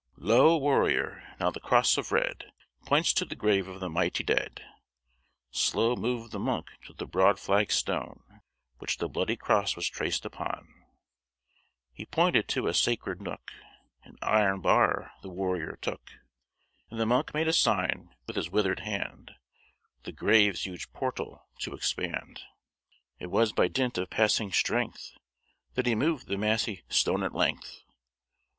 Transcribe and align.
"Lo 0.17 0.57
warrior! 0.57 1.31
now 1.39 1.51
the 1.51 1.59
cross 1.59 1.95
of 1.95 2.11
red, 2.11 2.51
Points 2.87 3.13
to 3.13 3.23
the 3.23 3.35
grave 3.35 3.67
of 3.67 3.79
the 3.79 3.87
mighty 3.87 4.23
dead; 4.23 4.63
Slow 5.51 5.95
moved 5.95 6.31
the 6.31 6.39
monk 6.39 6.69
to 6.87 6.93
the 6.93 7.05
broad 7.05 7.37
flag 7.37 7.71
stone, 7.71 8.41
Which 8.79 8.97
the 8.97 9.07
bloody 9.07 9.35
cross 9.37 9.75
was 9.75 9.87
traced 9.87 10.25
upon: 10.25 10.67
He 11.93 12.07
pointed 12.07 12.47
to 12.47 12.65
a 12.65 12.73
sacred 12.73 13.21
nook: 13.21 13.51
An 14.01 14.17
iron 14.23 14.59
bar 14.61 15.11
the 15.21 15.29
warrior 15.29 15.77
took; 15.83 16.09
And 16.89 16.99
the 16.99 17.05
monk 17.05 17.35
made 17.35 17.47
a 17.47 17.53
sign 17.53 18.09
with 18.25 18.37
his 18.37 18.49
withered 18.49 18.79
hand, 18.79 19.35
The 20.01 20.11
grave's 20.11 20.65
huge 20.65 20.91
portal 20.93 21.45
to 21.59 21.75
expand. 21.75 22.41
"It 23.19 23.27
was 23.29 23.53
by 23.53 23.67
dint 23.67 23.99
of 23.99 24.09
passing 24.09 24.51
strength, 24.51 25.11
That 25.75 25.85
he 25.85 25.93
moved 25.93 26.25
the 26.27 26.39
massy 26.39 26.81
stone 26.89 27.21
at 27.21 27.35
length. 27.35 27.83